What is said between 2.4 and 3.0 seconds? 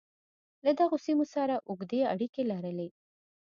لرلې.